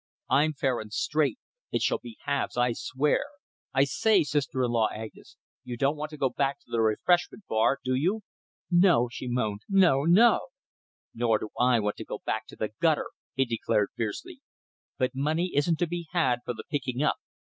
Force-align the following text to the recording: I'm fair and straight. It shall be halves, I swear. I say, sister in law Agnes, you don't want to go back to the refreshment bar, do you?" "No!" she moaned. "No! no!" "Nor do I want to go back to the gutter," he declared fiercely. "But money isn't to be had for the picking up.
I'm 0.31 0.53
fair 0.53 0.79
and 0.79 0.91
straight. 0.91 1.37
It 1.71 1.83
shall 1.83 1.99
be 1.99 2.17
halves, 2.25 2.57
I 2.57 2.71
swear. 2.73 3.21
I 3.71 3.83
say, 3.83 4.23
sister 4.23 4.63
in 4.63 4.71
law 4.71 4.89
Agnes, 4.91 5.37
you 5.63 5.77
don't 5.77 5.95
want 5.95 6.09
to 6.09 6.17
go 6.17 6.31
back 6.31 6.57
to 6.61 6.71
the 6.71 6.81
refreshment 6.81 7.43
bar, 7.47 7.77
do 7.85 7.93
you?" 7.93 8.21
"No!" 8.71 9.09
she 9.11 9.27
moaned. 9.27 9.59
"No! 9.69 10.01
no!" 10.05 10.47
"Nor 11.13 11.37
do 11.37 11.49
I 11.59 11.79
want 11.79 11.97
to 11.97 12.03
go 12.05 12.17
back 12.25 12.47
to 12.47 12.55
the 12.55 12.71
gutter," 12.81 13.11
he 13.35 13.45
declared 13.45 13.89
fiercely. 13.95 14.41
"But 14.97 15.11
money 15.13 15.51
isn't 15.55 15.77
to 15.77 15.85
be 15.85 16.07
had 16.11 16.39
for 16.45 16.55
the 16.55 16.63
picking 16.67 17.03
up. 17.03 17.17